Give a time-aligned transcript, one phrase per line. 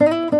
[0.00, 0.30] Buenos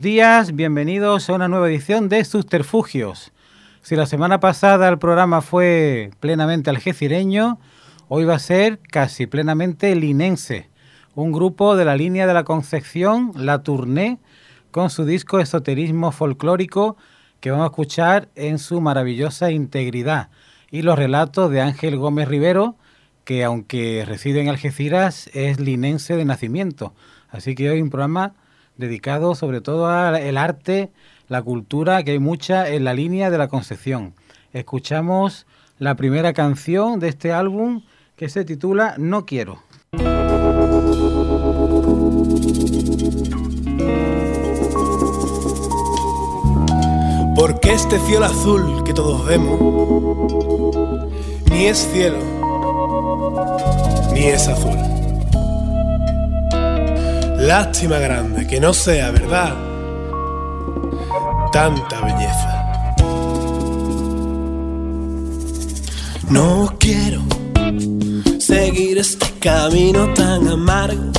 [0.00, 3.32] días, bienvenidos a una nueva edición de Subterfugios.
[3.82, 7.58] Si la semana pasada el programa fue plenamente algecireño,
[8.08, 10.68] hoy va a ser casi plenamente linense,
[11.14, 14.18] un grupo de la línea de la Concepción, La Tournée,
[14.70, 16.96] con su disco Esoterismo Folclórico
[17.40, 20.30] que vamos a escuchar en su maravillosa integridad
[20.70, 22.76] y los relatos de Ángel Gómez Rivero,
[23.24, 26.94] que aunque reside en Algeciras es linense de nacimiento.
[27.30, 28.34] Así que hoy un programa
[28.76, 30.90] dedicado sobre todo al arte,
[31.28, 34.14] la cultura, que hay mucha en la línea de la Concepción.
[34.52, 35.46] Escuchamos
[35.78, 37.82] la primera canción de este álbum
[38.16, 39.62] que se titula No quiero.
[47.36, 49.58] Porque este cielo azul que todos vemos
[51.50, 52.18] ni es cielo
[54.12, 54.78] ni es azul.
[57.38, 59.54] Lástima grande que no sea verdad
[61.52, 62.54] tanta belleza.
[66.30, 67.33] No quiero
[68.54, 71.10] seguir este camino tan amargo,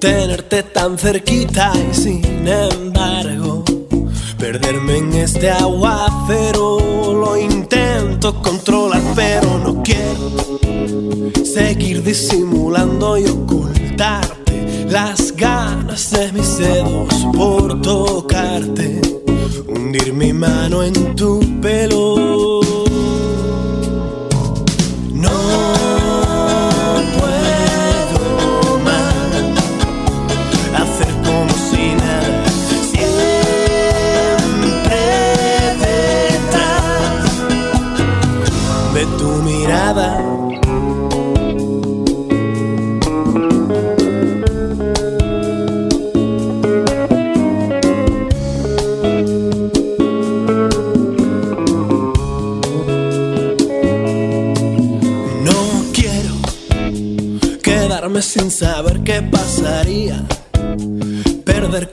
[0.00, 3.62] tenerte tan cerquita y sin embargo,
[4.36, 6.78] perderme en este aguacero.
[7.22, 10.26] Lo intento controlar, pero no quiero
[11.44, 14.26] seguir disimulando y ocultar
[14.88, 19.00] las ganas de mis dedos por tocarte,
[19.68, 22.35] hundir mi mano en tu pelo.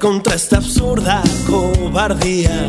[0.03, 2.67] Contra esta absurda cobardía.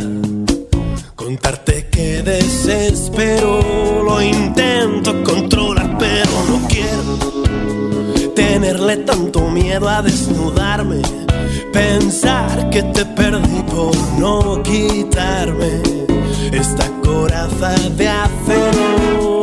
[1.16, 11.02] Contarte que desespero, lo intento controlar, pero no quiero tenerle tanto miedo a desnudarme.
[11.72, 15.82] Pensar que te perdí por no quitarme
[16.52, 19.33] esta coraza de acero.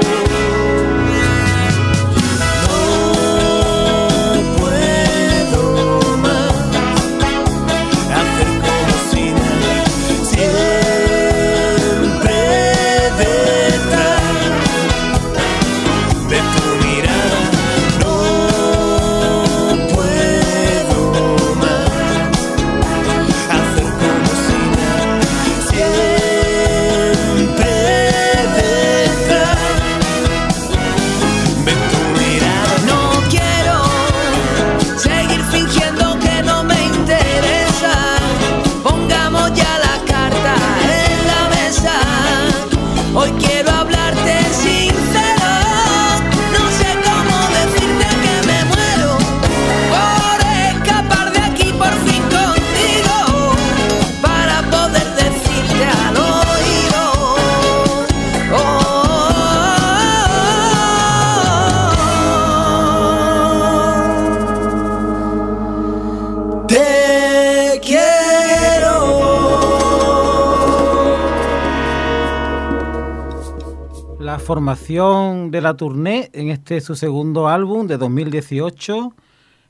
[74.52, 79.14] De la tournée en este su segundo álbum de 2018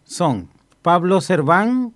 [0.06, 0.50] son
[0.82, 1.94] Pablo Serván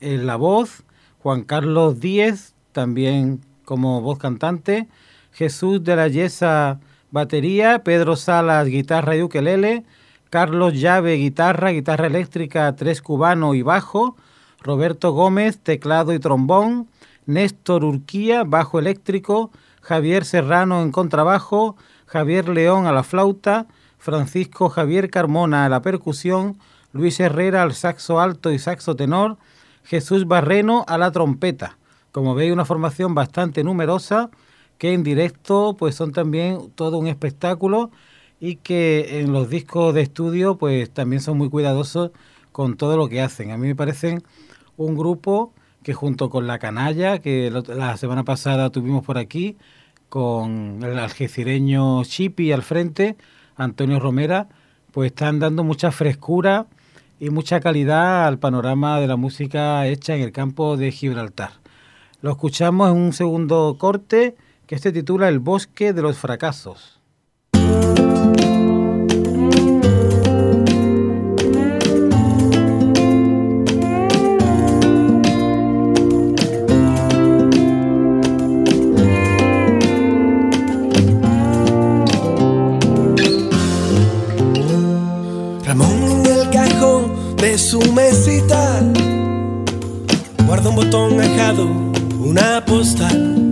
[0.00, 0.82] en la voz,
[1.18, 4.88] Juan Carlos Díez también como voz cantante,
[5.32, 6.80] Jesús de la Yesa
[7.10, 9.84] batería, Pedro Salas guitarra y ukelele,
[10.30, 14.16] Carlos Llave guitarra, guitarra eléctrica, tres cubano y bajo,
[14.62, 16.88] Roberto Gómez teclado y trombón,
[17.26, 19.50] Néstor Urquía bajo eléctrico,
[19.82, 21.76] Javier Serrano en contrabajo,
[22.12, 23.66] Javier León a la flauta,
[23.96, 26.58] Francisco Javier Carmona a la percusión,
[26.92, 29.38] Luis Herrera al saxo alto y saxo tenor,
[29.82, 31.78] Jesús Barreno a la trompeta.
[32.10, 34.28] Como veis, una formación bastante numerosa
[34.76, 37.90] que en directo pues son también todo un espectáculo
[38.38, 42.10] y que en los discos de estudio pues también son muy cuidadosos
[42.52, 43.52] con todo lo que hacen.
[43.52, 44.22] A mí me parecen
[44.76, 49.56] un grupo que junto con La Canalla, que la semana pasada tuvimos por aquí,
[50.12, 53.16] con el algecireño Chipi al frente,
[53.56, 54.46] Antonio Romera,
[54.90, 56.66] pues están dando mucha frescura
[57.18, 61.52] y mucha calidad al panorama de la música hecha en el campo de Gibraltar.
[62.20, 64.36] Lo escuchamos en un segundo corte
[64.66, 67.00] que se titula El bosque de los fracasos.
[92.32, 93.50] Una postal,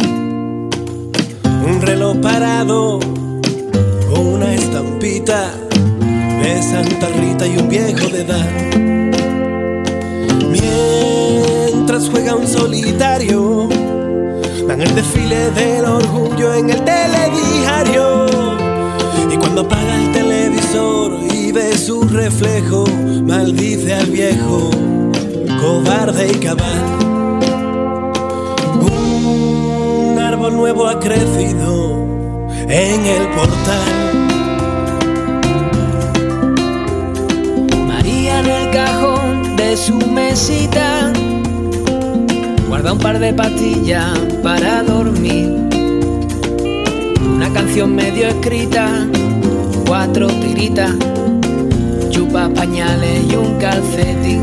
[1.66, 2.98] un reloj parado
[4.18, 5.50] una estampita
[6.42, 8.50] de Santa Rita y un viejo de edad.
[10.50, 13.68] Mientras juega un solitario,
[14.66, 18.26] van el desfile del orgullo en el telediario.
[19.30, 22.86] Y cuando apaga el televisor y ve su reflejo,
[23.26, 24.70] maldice al viejo,
[25.60, 26.99] cobarde y cabal.
[30.50, 32.06] Nuevo ha crecido
[32.68, 34.18] en el portal.
[37.86, 41.12] María en el cajón de su mesita
[42.68, 45.68] guarda un par de pastillas para dormir.
[47.34, 49.06] Una canción medio escrita,
[49.86, 50.94] cuatro tiritas
[52.54, 54.42] pañales y un calcetín.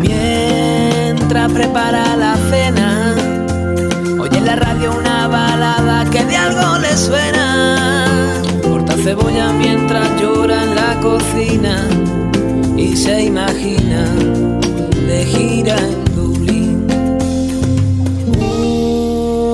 [0.00, 2.95] Mientras prepara la cena,
[6.10, 8.42] que de algo le suena.
[8.62, 11.86] Corta cebolla mientras llora en la cocina
[12.76, 14.04] y se imagina
[15.08, 16.86] de gira en Dublín.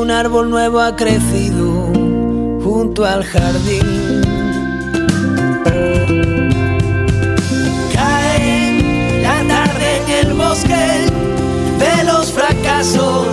[0.01, 1.93] Un árbol nuevo ha crecido
[2.63, 4.23] junto al jardín
[11.79, 13.27] de los fracasos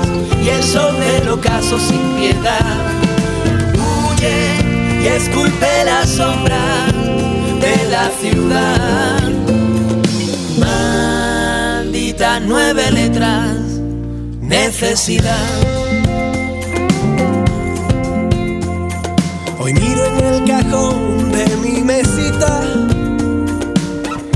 [0.44, 3.09] y el sol del ocaso sin piedad.
[5.02, 6.60] Y esculpe la sombra
[7.62, 9.22] de la ciudad.
[10.60, 13.58] Maldita nueve letras,
[14.42, 15.50] necesidad.
[19.60, 22.62] Hoy miro en el cajón de mi mesita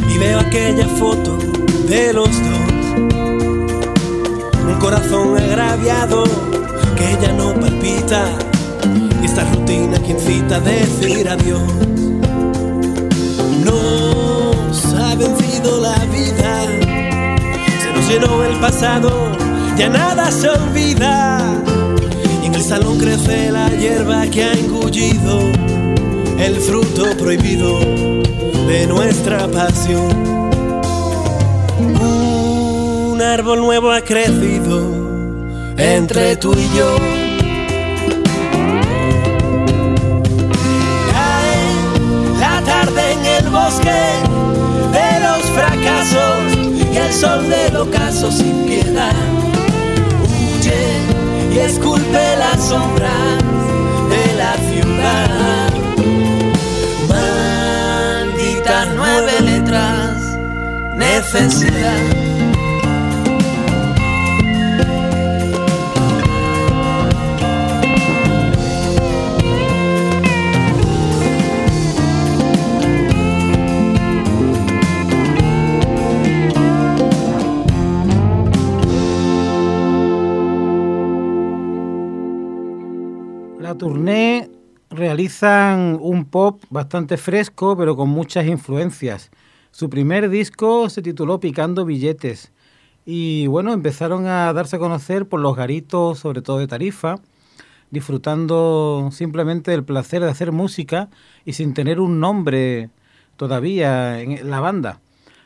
[0.09, 1.37] y veo aquella foto
[1.87, 2.63] de los dos
[4.83, 6.25] corazón agraviado
[6.97, 8.25] que ya no palpita
[9.33, 11.63] esta rutina que incita a decir adiós.
[13.65, 16.61] Nos ha vencido la vida,
[17.81, 19.09] se nos llenó el pasado,
[19.75, 21.39] ya nada se olvida.
[22.43, 25.39] Y en el salón crece la hierba que ha engullido
[26.37, 27.79] el fruto prohibido
[28.67, 30.43] de nuestra pasión
[33.23, 34.79] árbol nuevo ha crecido
[35.75, 37.22] entre tú y yo.
[43.73, 44.01] Bosque
[44.91, 46.57] de los fracasos
[46.91, 49.13] y el sol del ocaso sin piedad.
[50.23, 53.11] Huye y esculpe la sombra
[54.09, 55.73] de la ciudad.
[57.09, 60.37] Maldita nueve letras,
[60.95, 62.22] necesidad.
[85.43, 89.29] Un pop bastante fresco, pero con muchas influencias.
[89.71, 92.51] Su primer disco se tituló Picando Billetes.
[93.05, 97.17] Y bueno, empezaron a darse a conocer por los garitos, sobre todo de Tarifa,
[97.91, 101.09] disfrutando simplemente del placer de hacer música
[101.43, 102.89] y sin tener un nombre
[103.35, 105.01] todavía en la banda.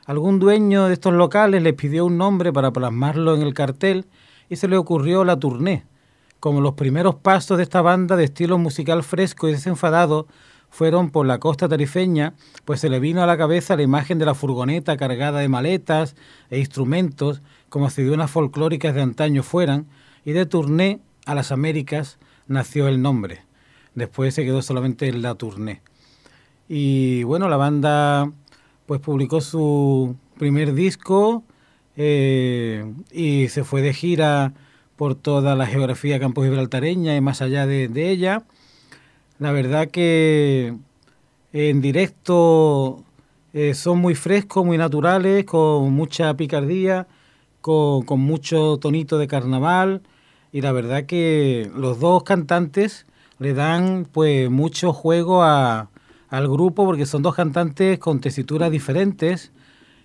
[0.05, 4.05] Algún dueño de estos locales les pidió un nombre para plasmarlo en el cartel
[4.47, 5.85] y se le ocurrió la Tourné
[6.39, 10.27] como los primeros pasos de esta banda de estilo musical fresco y desenfadado
[10.69, 12.33] fueron por la costa tarifeña,
[12.65, 16.15] pues se le vino a la cabeza la imagen de la furgoneta cargada de maletas
[16.49, 19.87] e instrumentos, como si de unas folclóricas de antaño fueran,
[20.25, 23.41] y de Tourné a las Américas nació el nombre.
[23.95, 25.81] Después se quedó solamente en la tournée.
[26.69, 28.31] Y bueno, la banda
[28.85, 31.43] pues publicó su primer disco
[31.95, 34.53] eh, y se fue de gira
[34.97, 38.43] por toda la geografía campo gibraltareña y más allá de, ella.
[39.39, 40.75] La verdad que
[41.53, 43.03] en directo
[43.53, 47.07] eh, son muy frescos, muy naturales, con mucha picardía,
[47.61, 50.01] con, mucho tonito de carnaval
[50.51, 53.05] y la verdad que los dos cantantes
[53.39, 55.89] le dan pues mucho juego a,
[56.29, 59.51] al grupo porque son dos cantantes con tesituras diferentes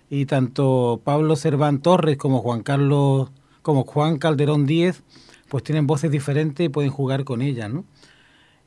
[0.09, 3.31] y tanto Pablo Cerván Torres como Juan Carlos
[3.63, 5.01] como Juan Calderón Díez
[5.49, 7.85] pues tienen voces diferentes y pueden jugar con ellas, ¿no?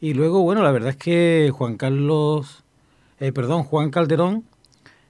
[0.01, 2.65] Y luego, bueno, la verdad es que Juan Carlos,
[3.19, 4.45] eh, perdón, Juan Calderón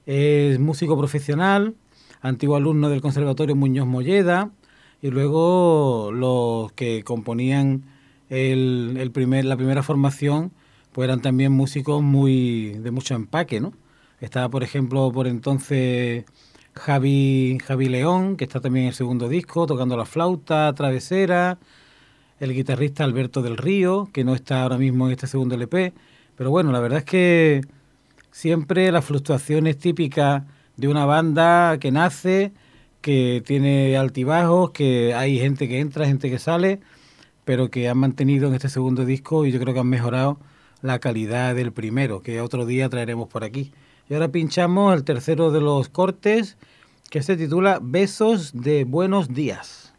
[0.06, 1.74] es músico profesional,
[2.22, 4.50] antiguo alumno del Conservatorio Muñoz Molleda,
[5.02, 7.84] y luego los que componían
[8.30, 10.52] el, el primer, la primera formación
[10.92, 13.74] pues eran también músicos muy de mucho empaque, ¿no?
[14.20, 16.24] Estaba, por ejemplo, por entonces
[16.76, 21.58] Javi, Javi León, que está también en el segundo disco, tocando la flauta, travesera,
[22.38, 25.94] el guitarrista Alberto del Río, que no está ahora mismo en este segundo LP,
[26.36, 27.62] pero bueno, la verdad es que
[28.30, 30.42] siempre las fluctuaciones típicas
[30.76, 32.52] de una banda que nace,
[33.00, 36.80] que tiene altibajos, que hay gente que entra, gente que sale,
[37.44, 40.38] pero que han mantenido en este segundo disco y yo creo que han mejorado
[40.82, 43.72] la calidad del primero, que otro día traeremos por aquí.
[44.08, 46.56] Y ahora pinchamos el tercero de los cortes,
[47.10, 49.92] que se titula Besos de Buenos Días.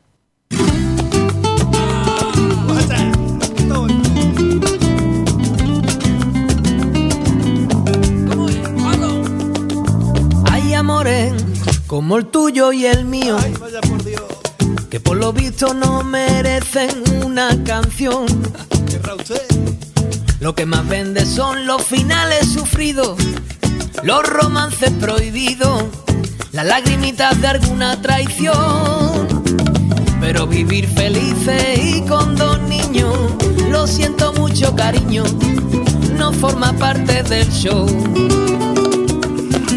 [10.51, 11.33] Hay amores
[11.87, 13.35] como el tuyo y el mío,
[14.89, 18.25] que por lo visto no merecen una canción.
[20.39, 23.17] Lo que más vende son los finales sufridos,
[24.07, 25.83] los romances prohibidos,
[26.53, 29.27] las lagrimitas de alguna traición.
[30.21, 33.13] Pero vivir felices y con dos niños,
[33.69, 35.25] lo siento mucho cariño,
[36.17, 37.85] no forma parte del show.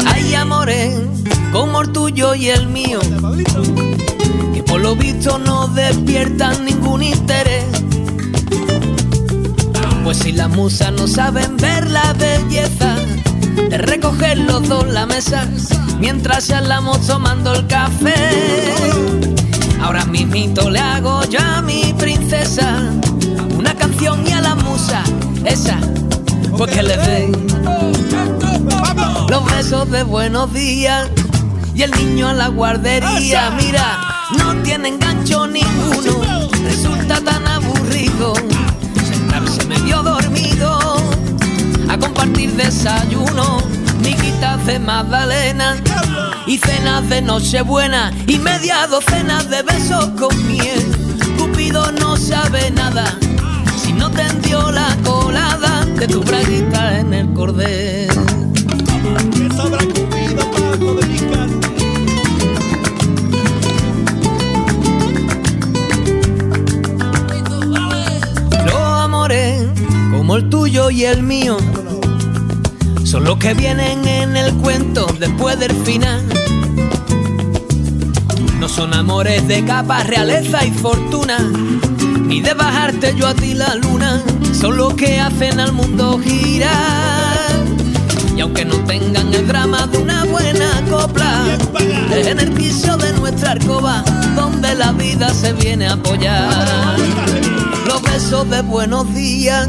[0.07, 0.97] Hay amores
[1.51, 3.01] como el tuyo y el mío,
[4.53, 7.65] que por lo visto no despiertan ningún interés
[10.03, 13.00] pues si las musas no saben ver la belleza
[13.55, 15.47] de recoger los dos la mesa
[15.99, 18.73] mientras charlamos tomando el café.
[19.81, 22.91] Ahora mismito le hago yo a mi princesa
[23.57, 25.03] una canción y a la musa
[25.45, 25.77] esa,
[26.57, 27.31] pues que le den
[29.29, 31.09] los besos de buenos días
[31.73, 33.51] y el niño a la guardería.
[33.51, 33.99] Mira,
[34.37, 36.21] no tiene engancho ninguno,
[36.63, 38.33] resulta tan aburrido
[39.67, 40.30] medio dormido
[42.01, 43.61] compartir desayuno,
[44.01, 45.77] miquitas de magdalena
[46.45, 50.83] y cenas de nochebuena y media docena de besos con miel.
[51.37, 53.17] Cupido no sabe nada
[53.81, 58.09] si no tendió la colada de tu braguita en el cordel.
[70.21, 71.57] como el tuyo y el mío,
[73.11, 76.23] son los que vienen en el cuento después del final.
[78.57, 81.39] No son amores de capa, realeza y fortuna,
[82.21, 84.23] ni de bajarte yo a ti la luna,
[84.57, 86.71] son los que hacen al mundo girar.
[88.37, 91.57] Y aunque no tengan el drama de una buena copla,
[92.11, 94.05] en el piso de nuestra alcoba
[94.37, 96.95] donde la vida se viene a apoyar
[97.85, 99.67] los besos de buenos días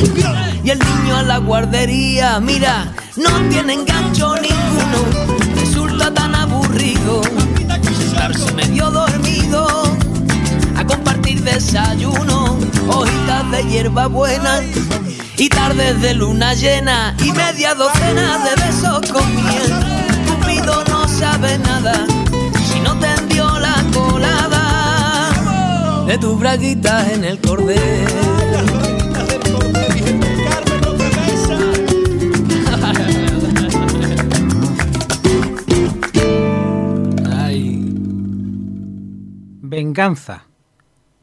[0.63, 2.39] y el niño a la guardería.
[2.39, 5.05] Mira, no tiene engancho ninguno,
[5.55, 7.21] resulta tan aburrido
[8.01, 9.67] estarse medio dormido
[10.77, 14.61] a compartir desayuno, hojitas de hierba buena
[15.37, 19.73] y tardes de luna llena y media docena de besos con miel.
[20.27, 22.07] Cupido no sabe nada
[22.73, 25.33] si no tendió la colada
[26.07, 28.82] de tus braguitas en el cordel.
[39.83, 40.47] Venganza.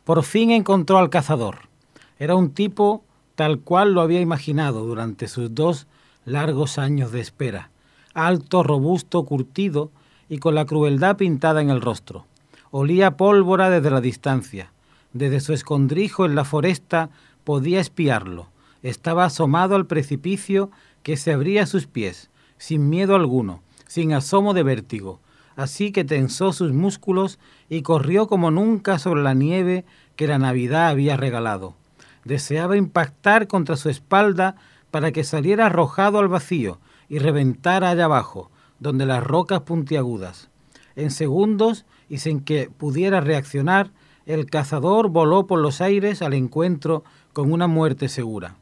[0.04, 1.70] Por fin encontró al cazador.
[2.18, 5.88] Era un tipo tal cual lo había imaginado durante sus dos
[6.26, 7.70] largos años de espera.
[8.14, 9.92] Alto, robusto, curtido
[10.28, 12.26] y con la crueldad pintada en el rostro.
[12.70, 14.74] Olía pólvora desde la distancia.
[15.14, 17.12] Desde su escondrijo en la foresta
[17.46, 18.50] podía espiarlo,
[18.84, 20.70] estaba asomado al precipicio
[21.02, 25.22] que se abría a sus pies, sin miedo alguno, sin asomo de vértigo,
[25.60, 27.38] así que tensó sus músculos
[27.68, 29.84] y corrió como nunca sobre la nieve
[30.16, 31.76] que la Navidad había regalado.
[32.24, 34.56] Deseaba impactar contra su espalda
[34.90, 38.50] para que saliera arrojado al vacío y reventara allá abajo,
[38.80, 40.50] donde las rocas puntiagudas.
[40.96, 43.92] En segundos y sin que pudiera reaccionar,
[44.26, 48.56] el cazador voló por los aires al encuentro con una muerte segura.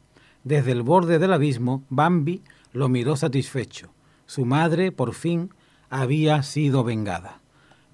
[0.43, 2.41] Desde el borde del abismo, Bambi
[2.73, 3.89] lo miró satisfecho.
[4.25, 5.51] Su madre, por fin,
[5.89, 7.39] había sido vengada.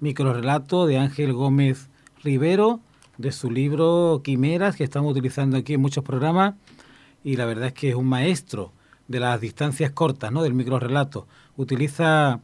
[0.00, 1.88] Microrelato de Ángel Gómez
[2.22, 2.80] Rivero,
[3.18, 6.54] de su libro Quimeras, que estamos utilizando aquí en muchos programas,
[7.22, 8.72] y la verdad es que es un maestro
[9.08, 10.42] de las distancias cortas, ¿no?
[10.42, 11.26] del microrelato.
[11.56, 12.40] Utiliza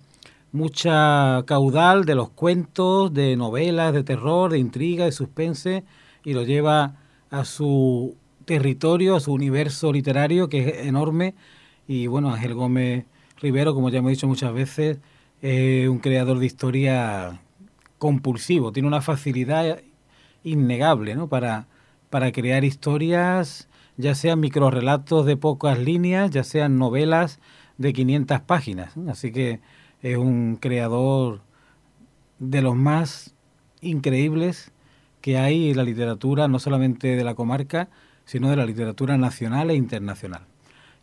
[0.52, 5.85] mucha caudal de los cuentos, de novelas, de terror, de intriga, de suspense,
[6.25, 6.97] y lo lleva
[7.30, 11.35] a su territorio, a su universo literario, que es enorme.
[11.87, 13.04] Y bueno, Ángel Gómez
[13.40, 14.99] Rivero, como ya hemos dicho muchas veces,
[15.42, 17.40] es un creador de historia
[17.99, 19.80] compulsivo, tiene una facilidad
[20.42, 21.28] innegable ¿no?
[21.28, 21.66] para,
[22.09, 27.40] para crear historias, ya sean microrelatos de pocas líneas, ya sean novelas
[27.78, 28.94] de 500 páginas.
[29.09, 29.61] Así que
[30.02, 31.40] es un creador
[32.38, 33.35] de los más
[33.80, 34.73] increíbles
[35.20, 37.88] que hay en la literatura, no solamente de la comarca,
[38.25, 40.42] sino de la literatura nacional e internacional.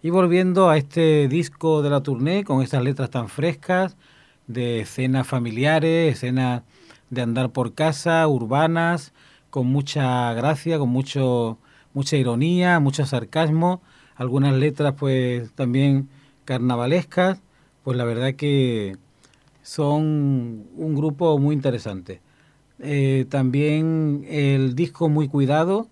[0.01, 3.97] Y volviendo a este disco de la tournée, con estas letras tan frescas,
[4.47, 6.63] de escenas familiares, escenas
[7.09, 9.13] de andar por casa, urbanas,
[9.49, 11.57] con mucha gracia, con mucho,
[11.93, 13.81] mucha ironía, mucho sarcasmo,
[14.15, 16.09] algunas letras pues también
[16.45, 17.41] carnavalescas,
[17.83, 18.97] pues la verdad que
[19.61, 22.21] son un grupo muy interesante.
[22.79, 25.89] Eh, también el disco muy cuidado,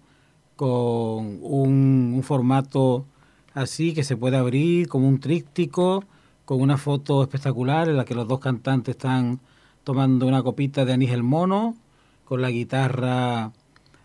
[0.56, 3.06] con un, formato
[3.54, 6.06] así que se puede abrir como un tríptico,
[6.46, 9.40] con una foto espectacular en la que los dos cantantes están
[9.84, 11.76] tomando una copita de anís el mono,
[12.26, 13.52] con la guitarra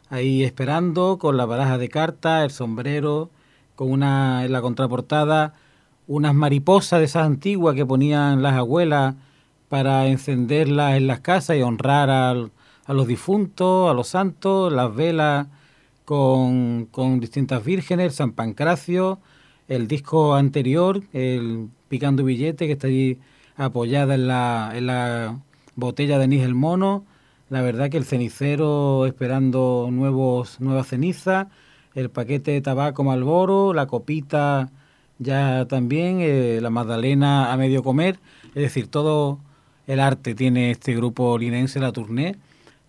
[0.09, 3.31] ahí esperando, con la baraja de cartas, el sombrero,
[3.76, 5.55] con una en la contraportada
[6.11, 9.14] unas mariposas de esas antiguas que ponían las abuelas
[9.68, 15.46] para encenderlas en las casas y honrar a los difuntos, a los santos, las velas
[16.05, 16.88] con,
[17.20, 19.20] distintas vírgenes, San Pancracio,
[19.68, 23.18] el disco anterior, el Picando Billete, que está allí
[23.57, 25.40] apoyada en la, en la
[25.74, 27.05] botella de anís el mono,
[27.48, 31.48] la verdad que el cenicero esperando nuevos, nuevas cenizas,
[31.96, 34.70] el paquete de tabaco Malboro, la copita
[35.18, 38.20] ya también eh, la Magdalena a medio comer,
[38.55, 39.40] es decir, todo
[39.88, 42.37] el arte tiene este grupo linense, la Tournée,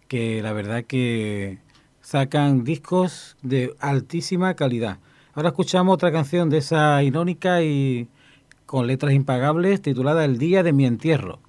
[0.08, 1.58] que la verdad que
[2.02, 5.00] sacan discos de altísima calidad.
[5.34, 8.08] Ahora escuchamos otra canción de esa irónica y
[8.72, 11.40] con letras impagables titulada El día de mi entierro.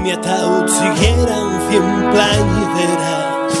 [0.00, 3.52] mi ataúd siguieran cien plañideras.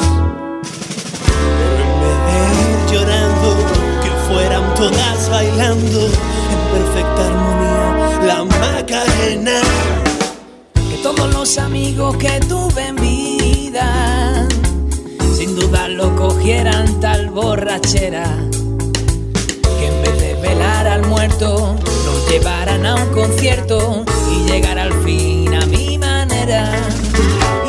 [1.26, 3.48] Pero en vez de ir llorando,
[4.02, 7.55] que fueran todas bailando en perfecta armonía
[11.14, 14.48] todos los amigos que tuve en vida,
[15.36, 18.24] sin duda lo cogieran tal borrachera.
[19.78, 24.92] Que en vez de velar al muerto, lo llevaran a un concierto y llegar al
[25.04, 25.96] fin a mí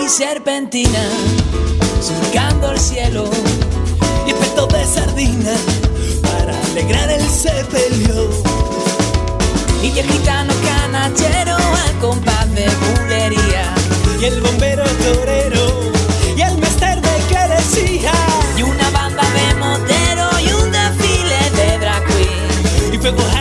[0.04, 1.08] y serpentina,
[2.02, 3.26] surcando el cielo
[4.26, 5.54] y peto de sardina
[6.24, 8.32] para alegrar el sepelio.
[9.84, 12.97] Y el gitano canachero al compás de.
[14.20, 15.92] Y el bombero torero
[16.36, 18.12] y el mister de clerecía.
[18.58, 22.94] Y una banda de motero y un desfile de drag queen.
[22.94, 23.36] Y fuegos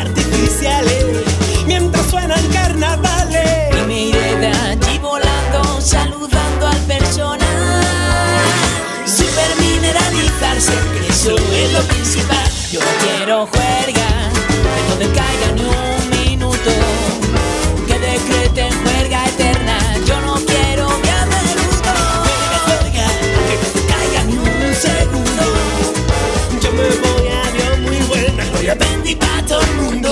[29.18, 30.06] para todo el mundo.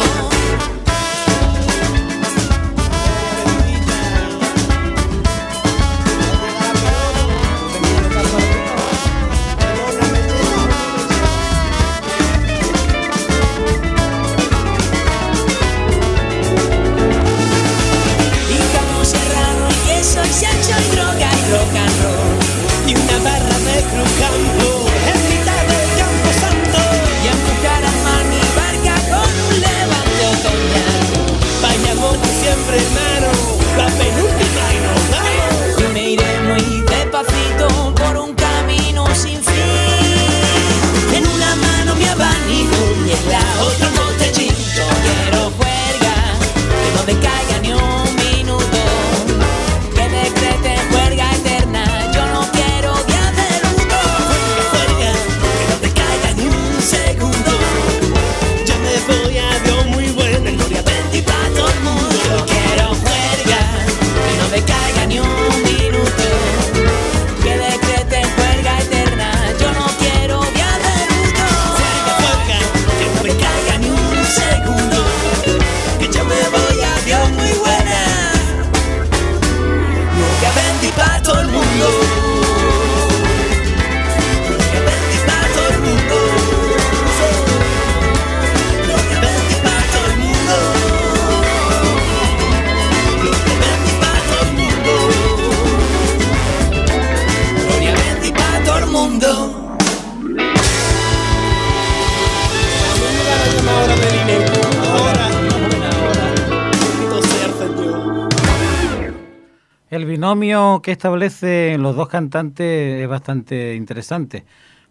[110.83, 114.45] Que establecen los dos cantantes es bastante interesante,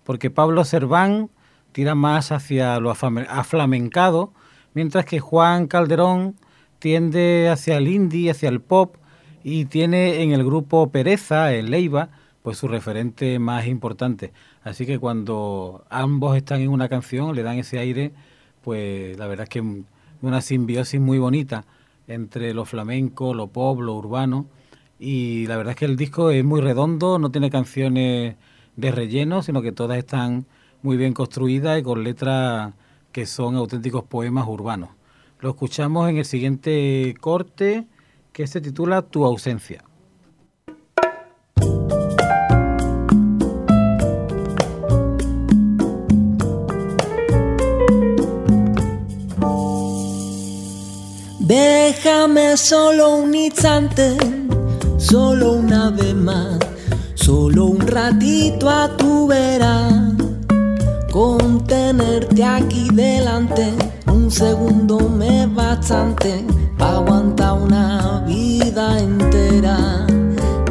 [0.03, 1.29] porque Pablo Cerván
[1.71, 4.33] tira más hacia lo aflamencado,
[4.73, 6.35] mientras que Juan Calderón
[6.79, 8.97] tiende hacia el indie, hacia el pop,
[9.43, 12.09] y tiene en el grupo Pereza, en Leiva,
[12.41, 14.31] pues su referente más importante.
[14.63, 18.11] Así que cuando ambos están en una canción, le dan ese aire,
[18.61, 19.83] pues la verdad es que
[20.21, 21.65] una simbiosis muy bonita
[22.07, 24.45] entre lo flamenco, lo pop, lo urbano.
[25.05, 28.37] Y la verdad es que el disco es muy redondo, no tiene canciones
[28.77, 30.45] de relleno, sino que todas están
[30.81, 32.71] muy bien construidas y con letras
[33.11, 34.91] que son auténticos poemas urbanos.
[35.41, 37.85] Lo escuchamos en el siguiente corte
[38.31, 39.83] que se titula Tu ausencia.
[51.41, 54.15] Déjame solo un instante,
[55.03, 56.57] solo una vez más,
[57.13, 59.89] solo un ratito a tu vera.
[61.11, 63.73] Con tenerte aquí delante,
[64.07, 66.45] un segundo me bastante
[66.77, 70.07] para aguantar una vida entera.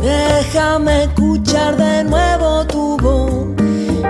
[0.00, 3.46] Déjame escuchar de nuevo tu voz,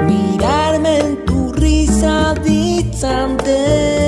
[0.06, 4.02] mirarme en tu risa distante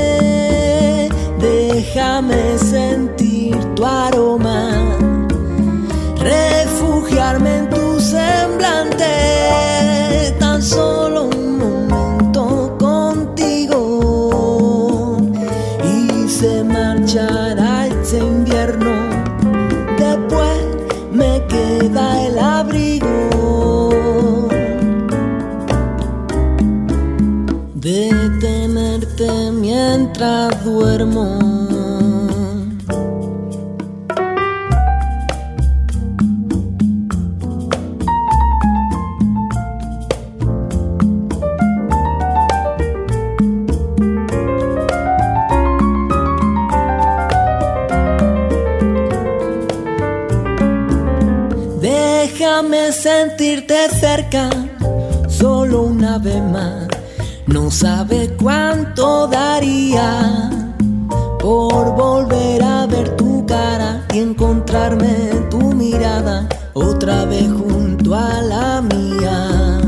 [1.94, 4.53] déjame sentir tu aroma,
[10.38, 13.80] tan solo un momento contigo
[15.82, 18.92] y se marchará este invierno,
[19.98, 20.58] después
[21.12, 23.90] me queda el abrigo.
[27.74, 31.33] De tenerte mientras duermo.
[53.28, 54.50] Sentirte cerca,
[55.28, 56.86] solo una vez más.
[57.46, 60.50] No sabes cuánto daría
[61.40, 65.14] por volver a ver tu cara y encontrarme
[65.50, 69.80] tu mirada otra vez junto a la mía.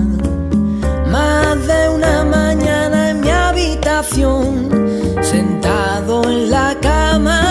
[1.11, 4.70] Más de una mañana en mi habitación,
[5.20, 7.46] sentado en la cama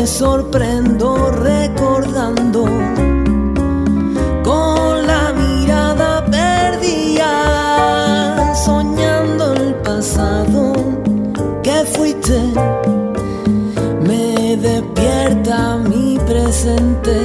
[0.00, 1.14] me sorprendo
[4.42, 7.34] con la mirada perdida,
[8.54, 10.72] soñando el pasado
[11.62, 12.40] que fuiste.
[14.08, 17.16] Me despierta mi presente,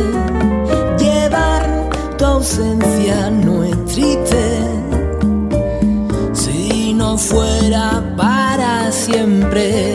[1.00, 4.44] llevar tu ausencia no es triste.
[6.34, 9.95] Si no fuera para siempre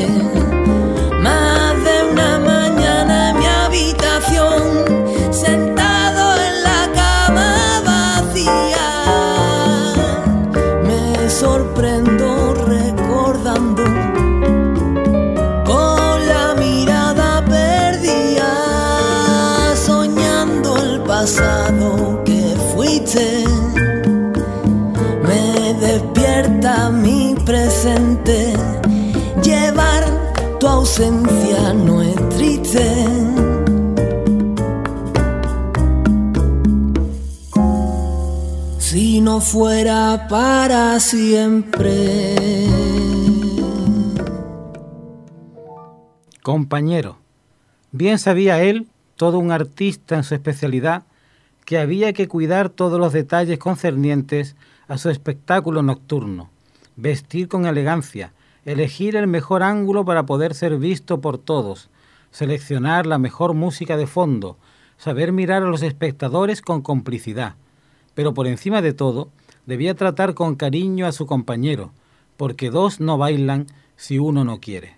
[39.52, 42.36] fuera para siempre.
[46.42, 47.18] Compañero,
[47.92, 51.04] bien sabía él, todo un artista en su especialidad,
[51.64, 54.56] que había que cuidar todos los detalles concernientes
[54.88, 56.50] a su espectáculo nocturno
[57.00, 58.32] vestir con elegancia,
[58.64, 61.88] elegir el mejor ángulo para poder ser visto por todos,
[62.30, 64.58] seleccionar la mejor música de fondo,
[64.98, 67.54] saber mirar a los espectadores con complicidad.
[68.14, 69.30] Pero por encima de todo,
[69.70, 71.92] debía tratar con cariño a su compañero,
[72.36, 74.96] porque dos no bailan si uno no quiere.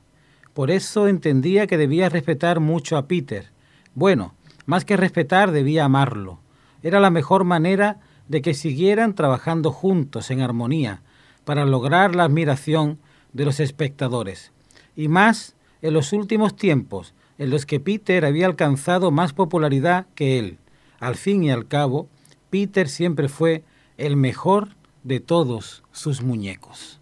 [0.54, 3.50] Por eso entendía que debía respetar mucho a Peter.
[3.94, 4.32] Bueno,
[4.64, 6.38] más que respetar, debía amarlo.
[6.82, 11.02] Era la mejor manera de que siguieran trabajando juntos en armonía,
[11.44, 12.98] para lograr la admiración
[13.34, 14.52] de los espectadores,
[14.96, 20.38] y más en los últimos tiempos en los que Peter había alcanzado más popularidad que
[20.38, 20.56] él.
[20.98, 22.08] Al fin y al cabo,
[22.48, 23.64] Peter siempre fue
[24.02, 24.70] el mejor
[25.04, 26.98] de todos sus muñecos.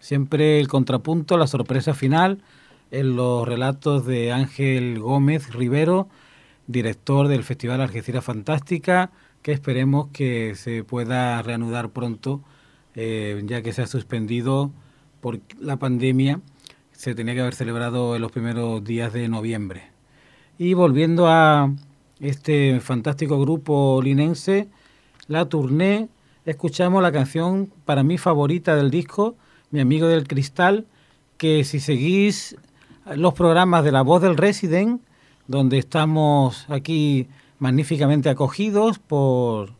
[0.00, 2.42] Siempre el contrapunto, la sorpresa final,
[2.90, 6.08] en los relatos de Ángel Gómez Rivero,
[6.66, 12.42] director del Festival Algeciras Fantástica, que esperemos que se pueda reanudar pronto,
[12.94, 14.70] eh, ya que se ha suspendido
[15.22, 16.40] por la pandemia.
[16.92, 19.84] Se tenía que haber celebrado en los primeros días de noviembre.
[20.58, 21.72] Y volviendo a
[22.20, 24.68] este fantástico grupo linense,
[25.28, 26.08] La Tournée,
[26.46, 29.36] escuchamos la canción para mí favorita del disco,
[29.72, 30.86] Mi amigo del cristal,
[31.36, 32.56] que si seguís
[33.16, 35.02] los programas de La Voz del Resident,
[35.48, 37.28] donde estamos aquí
[37.58, 39.72] magníficamente acogidos por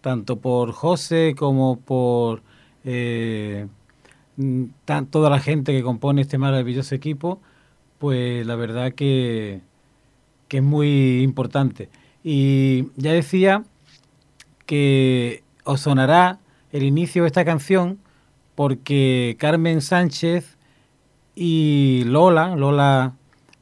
[0.00, 2.42] tanto por José como por
[2.84, 3.66] eh,
[5.10, 7.40] toda la gente que compone este maravilloso equipo,
[7.98, 9.60] pues la verdad que,
[10.48, 11.90] que es muy importante.
[12.24, 13.64] Y ya decía
[14.64, 16.38] que os sonará
[16.72, 17.98] el inicio de esta canción
[18.54, 20.56] porque Carmen Sánchez
[21.34, 23.12] y Lola, Lola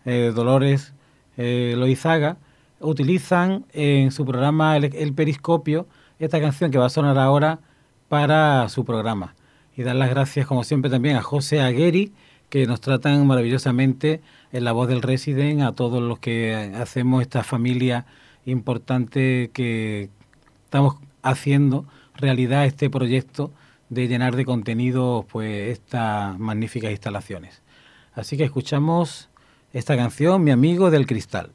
[0.04, 0.92] eh, Dolores
[1.36, 2.36] eh, Loizaga,
[2.78, 5.88] utilizan en su programa el, Periscopio
[6.18, 7.58] esta canción que va a sonar ahora
[8.08, 9.34] para su programa.
[9.76, 12.12] Y dar las gracias, como siempre, también a José Agueri,
[12.50, 14.20] que nos tratan maravillosamente
[14.52, 18.06] en la voz del Resident, a todos los que hacemos esta familia
[18.44, 20.10] importante que
[20.64, 23.52] estamos haciendo realidad este proyecto
[23.88, 27.62] de llenar de contenido pues estas magníficas instalaciones.
[28.14, 29.30] Así que escuchamos
[29.72, 31.50] esta canción, Mi amigo del cristal.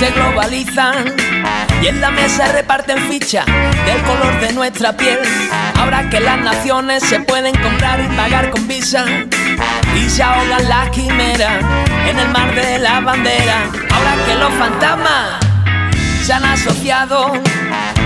[0.00, 1.14] Se globalizan
[1.82, 3.44] y en la mesa reparten ficha
[3.84, 5.18] del color de nuestra piel.
[5.78, 9.04] Ahora que las naciones se pueden comprar y pagar con visa
[9.94, 11.62] y se ahogan las quimeras
[12.08, 13.68] en el mar de la bandera.
[13.90, 15.38] Ahora que los fantasmas
[16.24, 17.34] se han asociado,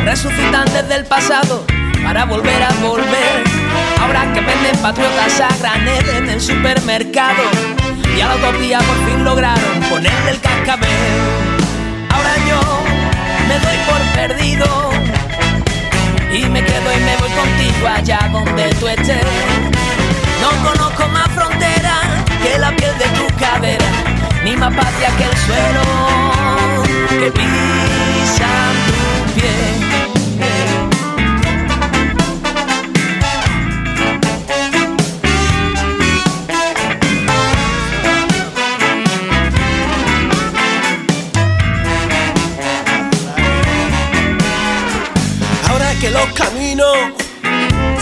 [0.04, 1.64] resucitan desde el pasado
[2.02, 3.44] para volver a volver.
[4.00, 7.44] Ahora que venden patriotas a granel en el supermercado
[8.16, 11.33] y a la utopía por fin lograron ponerle el cascabel
[14.14, 14.66] perdido
[16.32, 19.24] y me quedo y me voy contigo allá donde tú estés.
[20.40, 22.00] No conozco más frontera
[22.42, 23.86] que la piel de tu cadera,
[24.44, 25.82] ni más patria que el suelo
[27.20, 29.83] que pisan tu pie.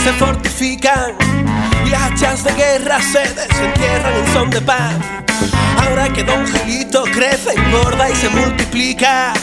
[0.03, 1.13] Se fortifican
[1.85, 4.93] y hachas de guerra se desentierran en son de paz.
[5.77, 9.33] Ahora que Don Gelito crece, engorda y se multiplica.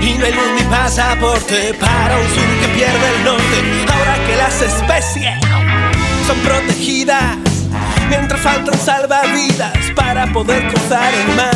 [0.00, 3.56] Y no hay luz ni pasaporte para un sur que pierde el norte.
[3.92, 5.38] Ahora que las especies
[6.26, 7.36] son protegidas,
[8.08, 11.54] mientras faltan salvavidas para poder cruzar el mar.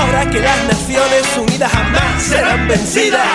[0.00, 3.26] Ahora que las Naciones Unidas jamás serán vencidas.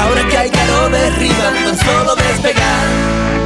[0.00, 3.37] Ahora que hay caro derriba, tan solo despegar.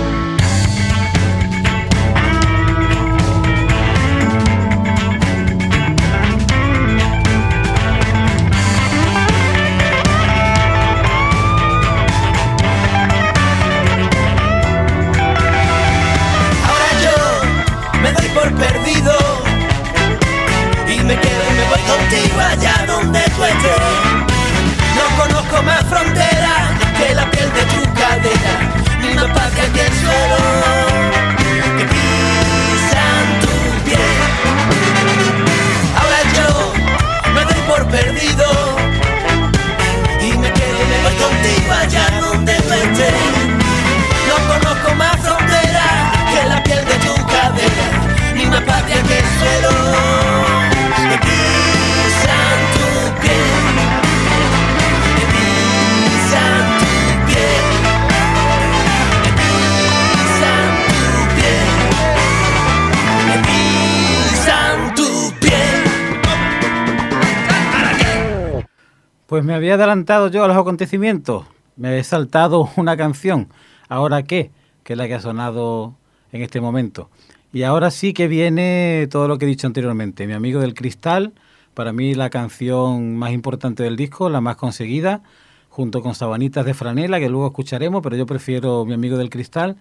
[69.63, 71.47] Había adelantado yo a los acontecimientos.
[71.77, 73.49] Me he saltado una canción.
[73.89, 74.51] ¿Ahora qué?
[74.83, 75.95] Que es la que ha sonado
[76.33, 77.11] en este momento.
[77.53, 80.27] Y ahora sí que viene todo lo que he dicho anteriormente.
[80.27, 81.33] Mi amigo del cristal,
[81.75, 85.23] para mí la canción más importante del disco, la más conseguida,
[85.69, 89.77] junto con Sabanitas de Franela, que luego escucharemos, pero yo prefiero Mi amigo del cristal.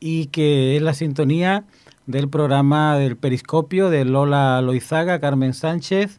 [0.00, 1.64] y que es la sintonía
[2.06, 6.18] del programa del Periscopio de Lola Loizaga, Carmen Sánchez.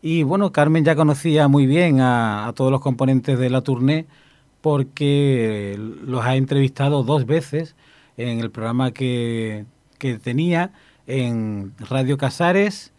[0.00, 4.06] Y bueno, Carmen ya conocía muy bien a, todos los componentes de la tournée
[4.60, 7.74] porque los ha entrevistado dos veces
[8.16, 9.66] en el programa que,
[10.22, 10.72] tenía
[11.06, 12.92] en Radio Casares,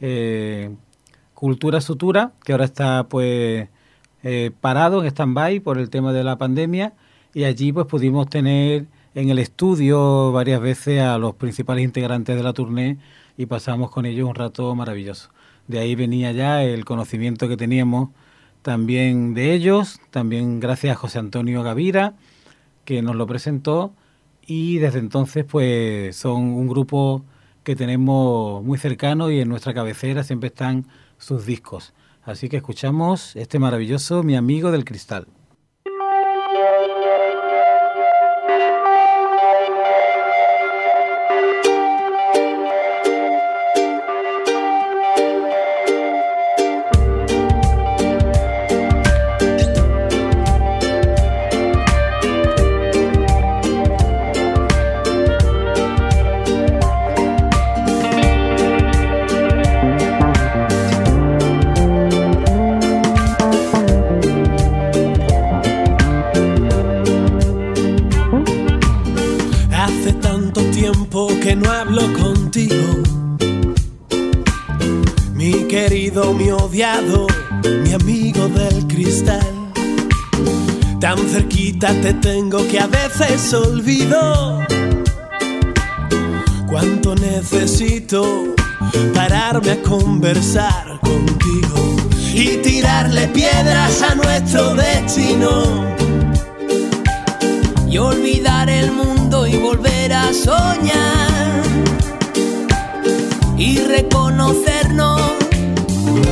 [0.00, 0.74] eh,
[1.34, 3.68] Cultura Sutura, que ahora está pues
[4.22, 6.94] eh, parado en stand-by por el tema de la pandemia,
[7.34, 12.42] y allí pues pudimos tener en el estudio varias veces a los principales integrantes de
[12.42, 12.98] la tournée
[13.36, 15.30] y pasamos con ellos un rato maravilloso.
[15.70, 18.08] De ahí venía ya el conocimiento que teníamos
[18.60, 22.14] también de ellos, también gracias a José Antonio Gavira,
[22.84, 23.94] que nos lo presentó,
[24.44, 27.24] y desde entonces pues son un grupo
[27.62, 30.86] que tenemos muy cercano y en nuestra cabecera siempre están
[31.18, 31.94] sus discos.
[32.24, 35.28] Así que escuchamos este maravilloso Mi amigo del cristal.
[92.32, 95.84] Y tirarle piedras a nuestro destino.
[97.86, 101.62] Y olvidar el mundo y volver a soñar
[103.58, 105.20] y reconocernos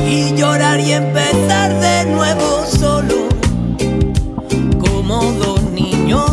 [0.07, 3.29] y llorar y empezar de nuevo solo
[4.79, 6.25] como dos niños.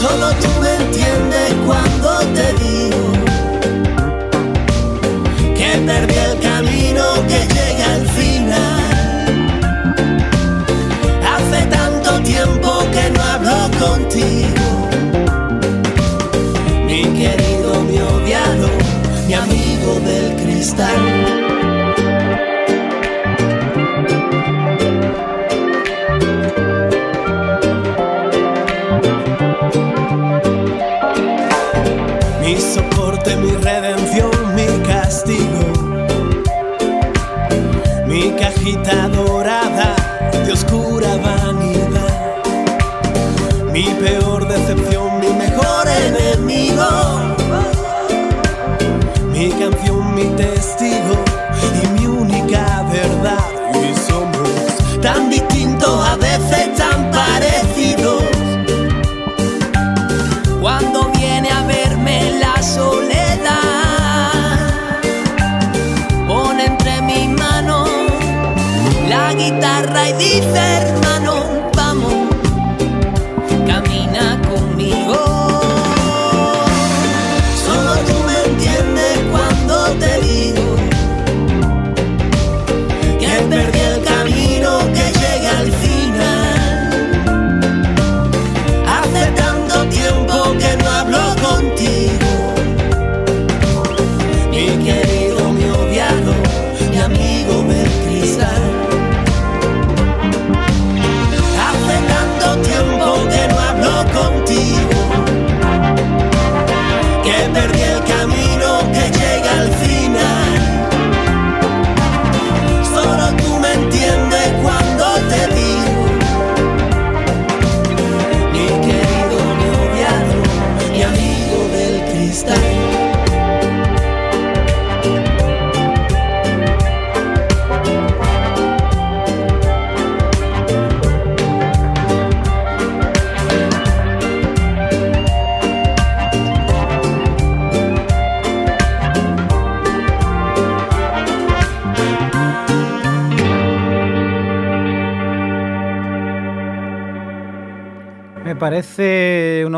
[0.00, 2.63] Solo tú me entiendes cuando te
[20.72, 21.33] del
[70.18, 71.13] dice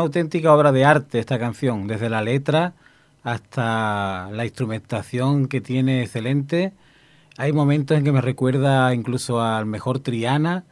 [0.07, 2.73] auténtica obra de arte esta canción, desde la letra
[3.23, 6.73] hasta la instrumentación que tiene excelente.
[7.37, 10.63] Hay momentos en que me recuerda incluso al mejor Triana,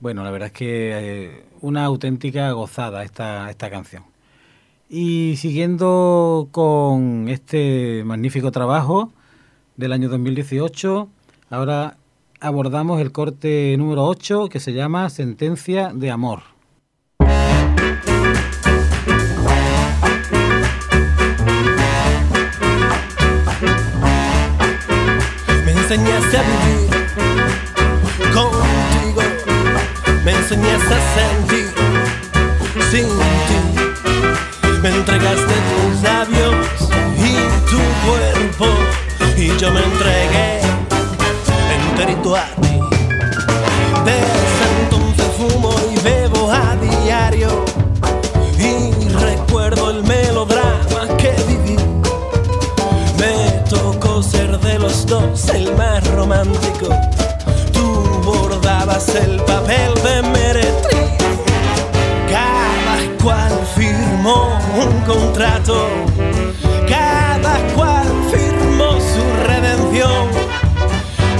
[0.00, 4.04] Bueno, la verdad es que eh, una auténtica gozada esta, esta canción.
[4.88, 9.12] Y siguiendo con este magnífico trabajo
[9.76, 11.08] del año 2018,
[11.50, 11.98] ahora
[12.40, 16.59] abordamos el corte número 8 que se llama Sentencia de Amor.
[25.92, 26.88] Enseñaste a vivir
[28.32, 29.22] contigo,
[30.24, 31.74] me enseñaste a sentir
[32.92, 33.58] sin ti.
[34.82, 36.54] Me entregaste tus labios
[37.18, 37.34] y
[37.68, 38.66] tu cuerpo
[39.36, 40.60] y yo me entregué
[41.90, 42.78] enterito a ti.
[44.04, 47.64] Desde entonces fumo y bebo a diario
[48.58, 50.49] y recuerdo el melodrama
[54.80, 56.88] los dos el más romántico.
[57.72, 61.10] Tú bordabas el papel de meretriz.
[62.28, 65.86] Cada cual firmó un contrato.
[66.88, 70.28] Cada cual firmó su redención.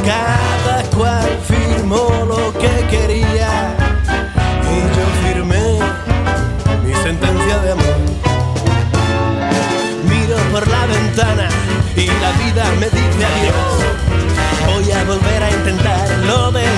[0.04, 3.74] Cada cual firmó lo que quería.
[4.72, 5.78] Y yo firmé
[6.84, 8.00] mi sentencia de amor.
[10.08, 11.48] Miro por la ventana
[11.96, 12.89] y la vida me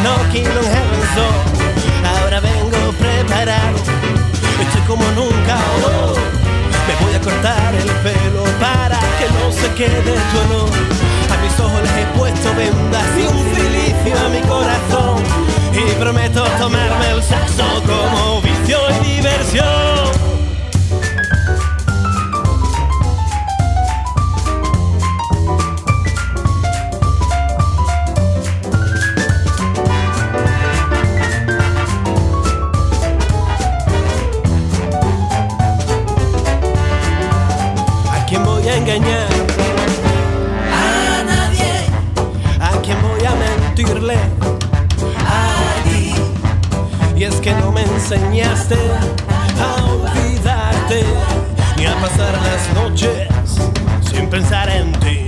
[0.02, 1.34] Knocking on Heaven's Door.
[2.04, 3.76] Ahora vengo preparado,
[4.60, 5.58] estoy como nunca.
[5.84, 6.14] Oh,
[6.88, 10.70] me voy a cortar el pelo para que no se quede tu olor.
[11.32, 15.22] A mis ojos les he puesto vendas y un cilicio a mi corazón.
[15.72, 20.31] Y prometo tomarme el sexo como vicio y diversión.
[48.14, 48.76] Enseñaste
[49.58, 51.02] a olvidarte
[51.76, 53.28] ni a pasar las noches
[54.10, 55.26] sin pensar en ti.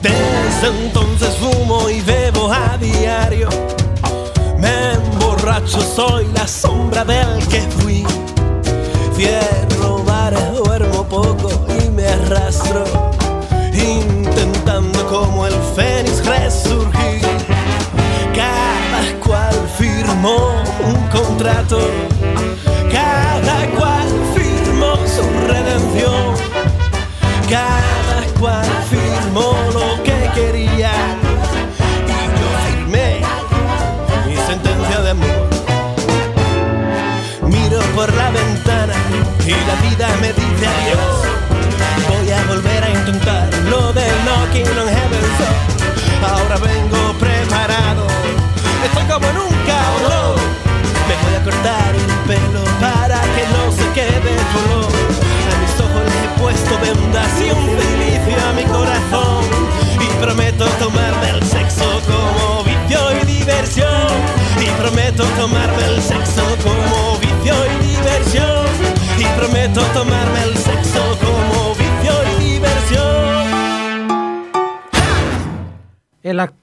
[0.00, 3.48] Desde entonces fumo y bebo a diario.
[4.58, 8.06] Me emborracho, soy la sombra del que fui.
[9.14, 11.50] Cierro bares, duermo poco
[11.82, 12.84] y me arrastro,
[13.72, 17.20] intentando como el fénix resurgir.
[18.34, 20.65] Cada cual firmó
[21.18, 22.15] un